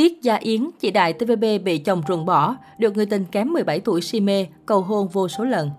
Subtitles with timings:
[0.00, 3.80] Tiết Gia Yến, chị đại TVB bị chồng ruồng bỏ, được người tình kém 17
[3.80, 5.70] tuổi si mê, cầu hôn vô số lần.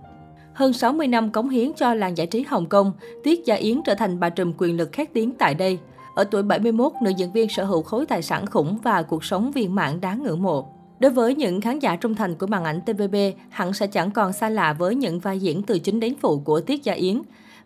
[0.54, 2.92] Hơn 60 năm cống hiến cho làng giải trí Hồng Kông,
[3.24, 5.80] Tiết Gia Yến trở thành bà trùm quyền lực khét tiếng tại đây.
[6.16, 9.52] Ở tuổi 71, nữ diễn viên sở hữu khối tài sản khủng và cuộc sống
[9.52, 10.68] viên mãn đáng ngưỡng mộ.
[11.00, 13.16] Đối với những khán giả trung thành của màn ảnh TVB,
[13.50, 16.62] hẳn sẽ chẳng còn xa lạ với những vai diễn từ chính đến phụ của
[16.62, 17.22] Tiết Gia Yến.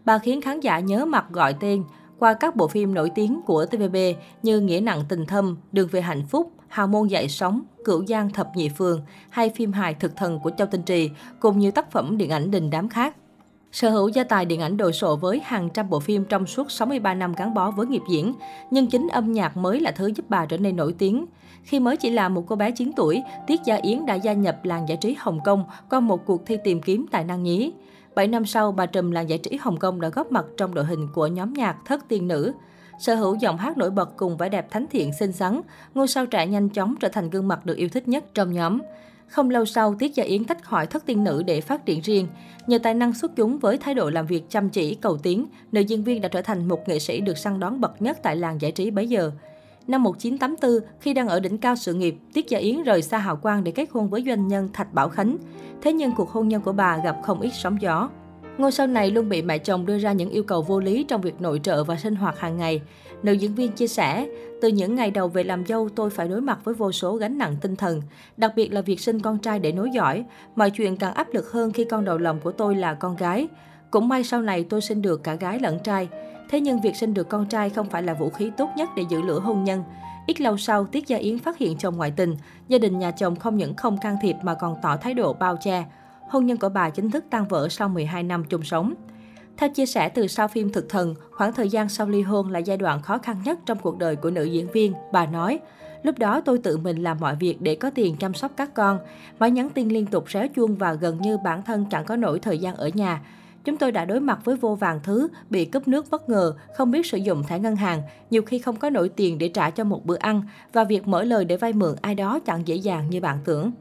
[0.05, 1.83] Bà khiến khán giả nhớ mặt gọi tên
[2.19, 3.95] qua các bộ phim nổi tiếng của TVB
[4.43, 8.29] như Nghĩa nặng tình thâm, Đường về hạnh phúc, Hào môn dạy sống, Cửu Giang
[8.29, 11.09] thập nhị phường hay phim hài thực thần của Châu Tinh Trì
[11.39, 13.15] cùng nhiều tác phẩm điện ảnh đình đám khác.
[13.71, 16.71] Sở hữu gia tài điện ảnh đồ sộ với hàng trăm bộ phim trong suốt
[16.71, 18.33] 63 năm gắn bó với nghiệp diễn,
[18.71, 21.25] nhưng chính âm nhạc mới là thứ giúp bà trở nên nổi tiếng.
[21.63, 24.65] Khi mới chỉ là một cô bé 9 tuổi, Tiết Gia Yến đã gia nhập
[24.65, 27.71] làng giải trí Hồng Kông qua một cuộc thi tìm kiếm tài năng nhí.
[28.15, 30.85] 7 năm sau, bà trùm làng giải trí Hồng Kông đã góp mặt trong đội
[30.85, 32.53] hình của nhóm nhạc Thất Tiên Nữ.
[32.99, 35.61] Sở hữu giọng hát nổi bật cùng vẻ đẹp thánh thiện xinh xắn,
[35.93, 38.79] ngôi sao trẻ nhanh chóng trở thành gương mặt được yêu thích nhất trong nhóm.
[39.27, 42.27] Không lâu sau, Tiết Gia Yến tách khỏi thất tiên nữ để phát triển riêng.
[42.67, 45.81] Nhờ tài năng xuất chúng với thái độ làm việc chăm chỉ, cầu tiến, nữ
[45.81, 48.61] diễn viên đã trở thành một nghệ sĩ được săn đón bậc nhất tại làng
[48.61, 49.31] giải trí bấy giờ.
[49.87, 53.35] Năm 1984, khi đang ở đỉnh cao sự nghiệp, Tiết Gia Yến rời xa hào
[53.35, 55.37] quang để kết hôn với doanh nhân Thạch Bảo Khánh.
[55.81, 58.09] Thế nhưng cuộc hôn nhân của bà gặp không ít sóng gió.
[58.57, 61.21] Ngôi sao này luôn bị mẹ chồng đưa ra những yêu cầu vô lý trong
[61.21, 62.81] việc nội trợ và sinh hoạt hàng ngày.
[63.23, 64.27] Nữ diễn viên chia sẻ,
[64.61, 67.37] từ những ngày đầu về làm dâu tôi phải đối mặt với vô số gánh
[67.37, 68.01] nặng tinh thần,
[68.37, 70.25] đặc biệt là việc sinh con trai để nối dõi.
[70.55, 73.47] Mọi chuyện càng áp lực hơn khi con đầu lòng của tôi là con gái.
[73.91, 76.09] Cũng may sau này tôi sinh được cả gái lẫn trai.
[76.49, 79.03] Thế nhưng việc sinh được con trai không phải là vũ khí tốt nhất để
[79.09, 79.83] giữ lửa hôn nhân.
[80.27, 82.35] Ít lâu sau, Tiết Gia Yến phát hiện chồng ngoại tình.
[82.67, 85.57] Gia đình nhà chồng không những không can thiệp mà còn tỏ thái độ bao
[85.61, 85.85] che.
[86.29, 88.93] Hôn nhân của bà chính thức tan vỡ sau 12 năm chung sống.
[89.57, 92.59] Theo chia sẻ từ sau phim Thực Thần, khoảng thời gian sau ly hôn là
[92.59, 94.93] giai đoạn khó khăn nhất trong cuộc đời của nữ diễn viên.
[95.11, 95.59] Bà nói,
[96.03, 98.99] lúc đó tôi tự mình làm mọi việc để có tiền chăm sóc các con.
[99.39, 102.39] Máy nhắn tin liên tục réo chuông và gần như bản thân chẳng có nổi
[102.39, 103.21] thời gian ở nhà.
[103.65, 106.91] Chúng tôi đã đối mặt với vô vàng thứ, bị cấp nước bất ngờ, không
[106.91, 109.83] biết sử dụng thẻ ngân hàng, nhiều khi không có nổi tiền để trả cho
[109.83, 110.41] một bữa ăn
[110.73, 113.71] và việc mở lời để vay mượn ai đó chẳng dễ dàng như bạn tưởng.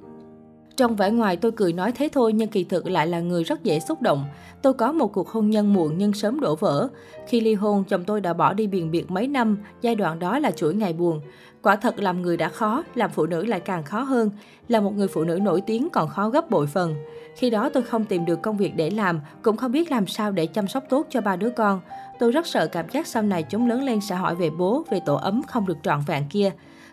[0.77, 3.65] Trong vẻ ngoài tôi cười nói thế thôi nhưng kỳ thực lại là người rất
[3.65, 4.25] dễ xúc động.
[4.63, 6.89] Tôi có một cuộc hôn nhân muộn nhưng sớm đổ vỡ.
[7.29, 10.39] Khi ly hôn, chồng tôi đã bỏ đi biền biệt mấy năm, giai đoạn đó
[10.39, 11.21] là chuỗi ngày buồn.
[11.63, 14.31] Quả thật làm người đã khó, làm phụ nữ lại càng khó hơn.
[14.69, 16.95] Là một người phụ nữ nổi tiếng còn khó gấp bội phần.
[17.37, 20.33] Khi đó tôi không tìm được công việc để làm, cũng không biết làm sao
[20.33, 21.81] để chăm sóc tốt cho ba đứa con.
[22.19, 25.01] Tôi rất sợ cảm giác sau này chúng lớn lên sẽ hỏi về bố, về
[25.07, 26.51] tổ ấm không được trọn vẹn kia.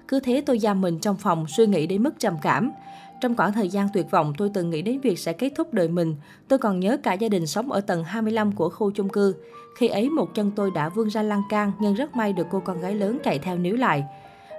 [0.07, 2.71] Cứ thế tôi giam mình trong phòng suy nghĩ đến mức trầm cảm.
[3.21, 5.87] Trong khoảng thời gian tuyệt vọng, tôi từng nghĩ đến việc sẽ kết thúc đời
[5.87, 6.15] mình.
[6.47, 9.35] Tôi còn nhớ cả gia đình sống ở tầng 25 của khu chung cư.
[9.77, 12.59] Khi ấy một chân tôi đã vươn ra lan can, nhưng rất may được cô
[12.59, 14.03] con gái lớn chạy theo níu lại.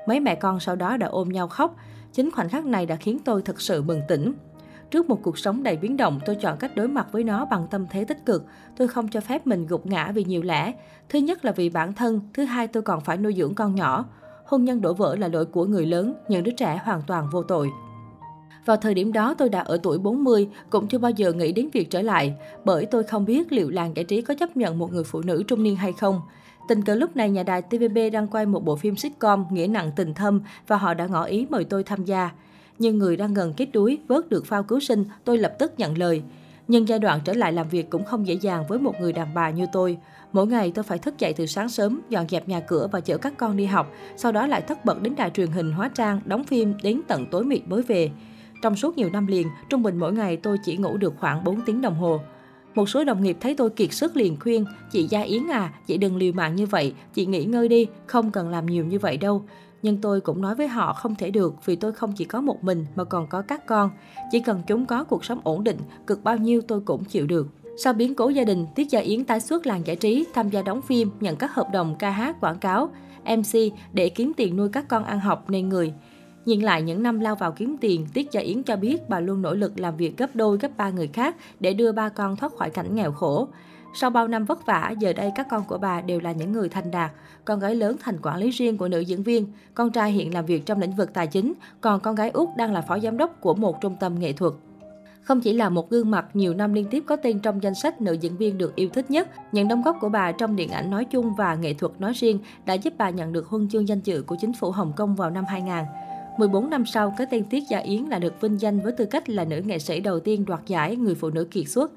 [0.06, 1.76] Mấy mẹ con sau đó đã ôm nhau khóc.
[2.12, 4.32] Chính khoảnh khắc này đã khiến tôi thật sự bừng tỉnh.
[4.90, 7.66] Trước một cuộc sống đầy biến động, tôi chọn cách đối mặt với nó bằng
[7.70, 8.44] tâm thế tích cực.
[8.76, 10.72] Tôi không cho phép mình gục ngã vì nhiều lẽ.
[11.08, 14.04] Thứ nhất là vì bản thân, thứ hai tôi còn phải nuôi dưỡng con nhỏ.
[14.44, 17.42] Hôn nhân đổ vỡ là lỗi của người lớn, những đứa trẻ hoàn toàn vô
[17.42, 17.70] tội.
[18.64, 21.68] Vào thời điểm đó tôi đã ở tuổi 40, cũng chưa bao giờ nghĩ đến
[21.72, 22.34] việc trở lại,
[22.64, 25.42] bởi tôi không biết liệu làng giải trí có chấp nhận một người phụ nữ
[25.48, 26.20] trung niên hay không.
[26.68, 29.90] Tình cờ lúc này nhà đài TVB đang quay một bộ phim sitcom Nghĩa nặng
[29.96, 32.30] tình thâm và họ đã ngỏ ý mời tôi tham gia.
[32.78, 35.98] Nhưng người đang gần kết đuối, vớt được phao cứu sinh, tôi lập tức nhận
[35.98, 36.22] lời.
[36.68, 39.34] Nhưng giai đoạn trở lại làm việc cũng không dễ dàng với một người đàn
[39.34, 39.98] bà như tôi.
[40.32, 43.18] Mỗi ngày tôi phải thức dậy từ sáng sớm, dọn dẹp nhà cửa và chở
[43.18, 46.20] các con đi học, sau đó lại thất bật đến đài truyền hình hóa trang,
[46.24, 48.10] đóng phim đến tận tối mịt mới về.
[48.62, 51.60] Trong suốt nhiều năm liền, trung bình mỗi ngày tôi chỉ ngủ được khoảng 4
[51.60, 52.20] tiếng đồng hồ.
[52.74, 55.96] Một số đồng nghiệp thấy tôi kiệt sức liền khuyên, chị Gia Yến à, chị
[55.96, 59.16] đừng liều mạng như vậy, chị nghỉ ngơi đi, không cần làm nhiều như vậy
[59.16, 59.44] đâu.
[59.82, 62.64] Nhưng tôi cũng nói với họ không thể được vì tôi không chỉ có một
[62.64, 63.90] mình mà còn có các con.
[64.30, 67.48] Chỉ cần chúng có cuộc sống ổn định, cực bao nhiêu tôi cũng chịu được.
[67.76, 70.62] Sau biến cố gia đình, Tiết Gia Yến tái xuất làng giải trí, tham gia
[70.62, 72.90] đóng phim, nhận các hợp đồng ca hát, quảng cáo,
[73.24, 73.58] MC
[73.92, 75.92] để kiếm tiền nuôi các con ăn học nên người.
[76.44, 79.42] Nhìn lại những năm lao vào kiếm tiền, Tiết Gia Yến cho biết bà luôn
[79.42, 82.52] nỗ lực làm việc gấp đôi gấp ba người khác để đưa ba con thoát
[82.56, 83.48] khỏi cảnh nghèo khổ.
[83.94, 86.68] Sau bao năm vất vả, giờ đây các con của bà đều là những người
[86.68, 87.10] thành đạt.
[87.44, 90.46] Con gái lớn thành quản lý riêng của nữ diễn viên, con trai hiện làm
[90.46, 93.40] việc trong lĩnh vực tài chính, còn con gái út đang là phó giám đốc
[93.40, 94.52] của một trung tâm nghệ thuật.
[95.22, 98.00] Không chỉ là một gương mặt nhiều năm liên tiếp có tên trong danh sách
[98.00, 100.90] nữ diễn viên được yêu thích nhất, những đóng góp của bà trong điện ảnh
[100.90, 104.00] nói chung và nghệ thuật nói riêng đã giúp bà nhận được huân chương danh
[104.04, 105.74] dự của chính phủ Hồng Kông vào năm 2000.
[106.38, 109.28] 14 năm sau, cái tên Tiết Gia Yến là được vinh danh với tư cách
[109.28, 111.92] là nữ nghệ sĩ đầu tiên đoạt giải người phụ nữ kiệt xuất.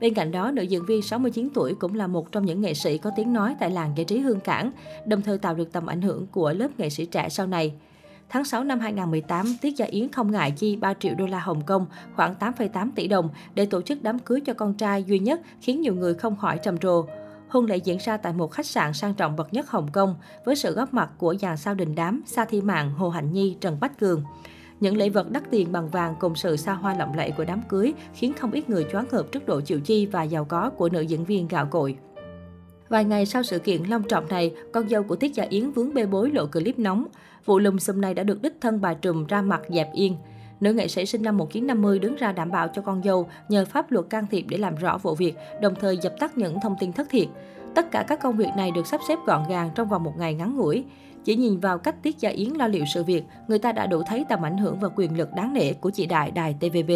[0.00, 2.98] Bên cạnh đó, nữ diễn viên 69 tuổi cũng là một trong những nghệ sĩ
[2.98, 4.70] có tiếng nói tại làng giải trí Hương Cảng,
[5.06, 7.72] đồng thời tạo được tầm ảnh hưởng của lớp nghệ sĩ trẻ sau này.
[8.28, 11.62] Tháng 6 năm 2018, Tiết Gia Yến không ngại chi 3 triệu đô la Hồng
[11.66, 11.86] Kông,
[12.16, 15.80] khoảng 8,8 tỷ đồng để tổ chức đám cưới cho con trai duy nhất khiến
[15.80, 17.06] nhiều người không khỏi trầm trồ.
[17.50, 20.14] Hôn lễ diễn ra tại một khách sạn sang trọng bậc nhất Hồng Kông
[20.44, 23.56] với sự góp mặt của dàn sao đình đám Sa Thi Mạng, Hồ Hạnh Nhi,
[23.60, 24.24] Trần Bách Cường.
[24.80, 27.62] Những lễ vật đắt tiền bằng vàng cùng sự xa hoa lộng lẫy của đám
[27.68, 30.88] cưới khiến không ít người choáng ngợp trước độ chịu chi và giàu có của
[30.88, 31.96] nữ diễn viên gạo cội.
[32.88, 35.94] Vài ngày sau sự kiện long trọng này, con dâu của Tiết Gia Yến vướng
[35.94, 37.06] bê bối lộ clip nóng.
[37.44, 40.16] Vụ lùm xùm này đã được đích thân bà Trùm ra mặt dẹp yên.
[40.60, 43.90] Nữ nghệ sĩ sinh năm 1950 đứng ra đảm bảo cho con dâu nhờ pháp
[43.90, 46.92] luật can thiệp để làm rõ vụ việc, đồng thời dập tắt những thông tin
[46.92, 47.28] thất thiệt.
[47.74, 50.34] Tất cả các công việc này được sắp xếp gọn gàng trong vòng một ngày
[50.34, 50.84] ngắn ngủi.
[51.24, 54.02] Chỉ nhìn vào cách Tiết Gia Yến lo liệu sự việc, người ta đã đủ
[54.06, 56.90] thấy tầm ảnh hưởng và quyền lực đáng nể của chị Đại đài TVB.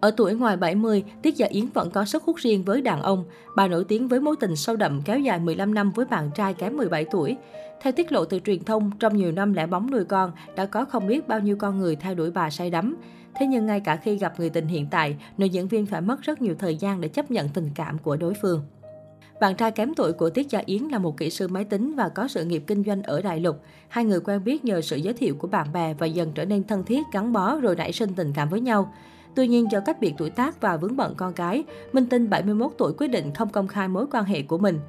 [0.00, 3.24] Ở tuổi ngoài 70, Tiết Gia Yến vẫn có sức hút riêng với đàn ông.
[3.56, 6.54] Bà nổi tiếng với mối tình sâu đậm kéo dài 15 năm với bạn trai
[6.54, 7.36] kém 17 tuổi.
[7.82, 10.84] Theo tiết lộ từ truyền thông, trong nhiều năm lẻ bóng nuôi con, đã có
[10.84, 12.96] không biết bao nhiêu con người theo đuổi bà say đắm.
[13.34, 16.22] Thế nhưng ngay cả khi gặp người tình hiện tại, nữ diễn viên phải mất
[16.22, 18.62] rất nhiều thời gian để chấp nhận tình cảm của đối phương.
[19.40, 22.08] Bạn trai kém tuổi của Tiết Gia Yến là một kỹ sư máy tính và
[22.08, 23.60] có sự nghiệp kinh doanh ở Đại Lục.
[23.88, 26.64] Hai người quen biết nhờ sự giới thiệu của bạn bè và dần trở nên
[26.64, 28.92] thân thiết, gắn bó rồi nảy sinh tình cảm với nhau.
[29.34, 32.72] Tuy nhiên do cách biệt tuổi tác và vướng bận con gái, Minh Tinh 71
[32.78, 34.80] tuổi quyết định không công khai mối quan hệ của mình.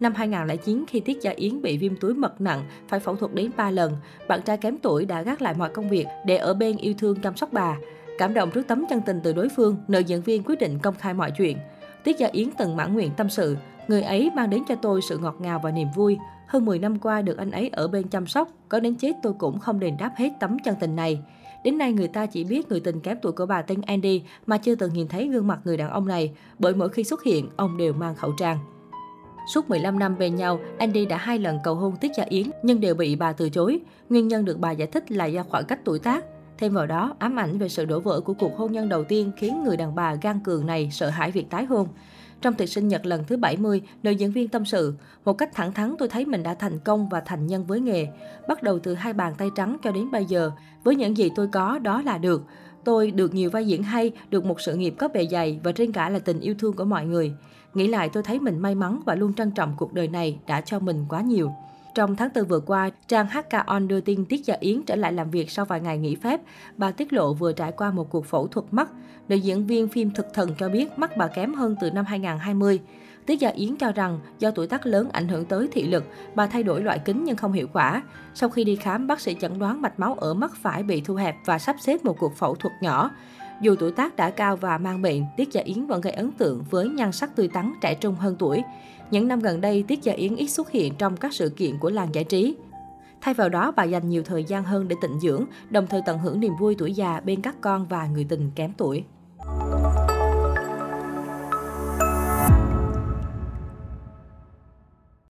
[0.00, 3.50] Năm 2009, khi Tiết Gia Yến bị viêm túi mật nặng, phải phẫu thuật đến
[3.56, 3.92] 3 lần,
[4.28, 7.20] bạn trai kém tuổi đã gác lại mọi công việc để ở bên yêu thương
[7.20, 7.76] chăm sóc bà.
[8.18, 10.94] Cảm động trước tấm chân tình từ đối phương, nữ diễn viên quyết định công
[10.94, 11.58] khai mọi chuyện.
[12.04, 13.56] Tiết Gia Yến từng mãn nguyện tâm sự,
[13.88, 16.18] người ấy mang đến cho tôi sự ngọt ngào và niềm vui.
[16.46, 19.32] Hơn 10 năm qua được anh ấy ở bên chăm sóc, có đến chết tôi
[19.38, 21.22] cũng không đền đáp hết tấm chân tình này.
[21.68, 24.58] Đến nay người ta chỉ biết người tình kém tuổi của bà tên Andy mà
[24.58, 27.48] chưa từng nhìn thấy gương mặt người đàn ông này, bởi mỗi khi xuất hiện,
[27.56, 28.58] ông đều mang khẩu trang.
[29.54, 32.80] Suốt 15 năm bên nhau, Andy đã hai lần cầu hôn Tiết Gia Yến nhưng
[32.80, 33.80] đều bị bà từ chối.
[34.08, 36.24] Nguyên nhân được bà giải thích là do khoảng cách tuổi tác.
[36.58, 39.32] Thêm vào đó, ám ảnh về sự đổ vỡ của cuộc hôn nhân đầu tiên
[39.36, 41.88] khiến người đàn bà gan cường này sợ hãi việc tái hôn.
[42.40, 44.94] Trong tiệc sinh nhật lần thứ 70, nữ diễn viên tâm sự,
[45.24, 48.06] một cách thẳng thắn tôi thấy mình đã thành công và thành nhân với nghề.
[48.48, 50.50] Bắt đầu từ hai bàn tay trắng cho đến bây giờ,
[50.84, 52.42] với những gì tôi có đó là được.
[52.84, 55.92] Tôi được nhiều vai diễn hay, được một sự nghiệp có bề dày và trên
[55.92, 57.32] cả là tình yêu thương của mọi người.
[57.74, 60.60] Nghĩ lại tôi thấy mình may mắn và luôn trân trọng cuộc đời này đã
[60.60, 61.52] cho mình quá nhiều.
[61.94, 65.12] Trong tháng 4 vừa qua, trang HK On đưa tin Tiết Gia Yến trở lại
[65.12, 66.40] làm việc sau vài ngày nghỉ phép.
[66.76, 68.88] Bà tiết lộ vừa trải qua một cuộc phẫu thuật mắt.
[69.28, 72.80] Nữ diễn viên phim Thực Thần cho biết mắt bà kém hơn từ năm 2020.
[73.26, 76.04] Tiết Gia Yến cho rằng do tuổi tác lớn ảnh hưởng tới thị lực,
[76.34, 78.02] bà thay đổi loại kính nhưng không hiệu quả.
[78.34, 81.14] Sau khi đi khám, bác sĩ chẩn đoán mạch máu ở mắt phải bị thu
[81.14, 83.10] hẹp và sắp xếp một cuộc phẫu thuật nhỏ.
[83.60, 86.64] Dù tuổi tác đã cao và mang bệnh, Tiết Gia Yến vẫn gây ấn tượng
[86.70, 88.62] với nhan sắc tươi tắn trẻ trung hơn tuổi.
[89.10, 91.90] Những năm gần đây, Tiết Gia Yến ít xuất hiện trong các sự kiện của
[91.90, 92.56] làng giải trí.
[93.20, 96.18] Thay vào đó, bà dành nhiều thời gian hơn để tịnh dưỡng, đồng thời tận
[96.18, 99.04] hưởng niềm vui tuổi già bên các con và người tình kém tuổi.